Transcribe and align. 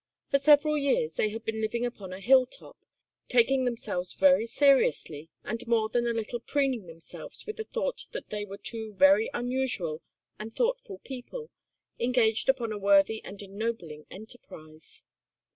For 0.31 0.39
several 0.39 0.79
years 0.79 1.13
they 1.13 1.29
had 1.29 1.45
been 1.45 1.61
living 1.61 1.85
upon 1.85 2.11
a 2.11 2.19
hill 2.19 2.47
top, 2.47 2.75
taking 3.29 3.65
themselves 3.65 4.15
very 4.15 4.47
seriously 4.47 5.29
and 5.43 5.67
more 5.67 5.89
than 5.89 6.07
a 6.07 6.11
little 6.11 6.39
preening 6.39 6.87
themselves 6.87 7.45
with 7.45 7.57
the 7.57 7.63
thought 7.63 8.05
that 8.09 8.31
they 8.31 8.43
were 8.43 8.57
two 8.57 8.93
very 8.93 9.29
unusual 9.31 10.01
and 10.39 10.51
thoughtful 10.51 10.97
people 11.03 11.51
engaged 11.99 12.49
upon 12.49 12.71
a 12.71 12.79
worthy 12.79 13.23
and 13.23 13.43
ennobling 13.43 14.07
enterprise. 14.09 15.03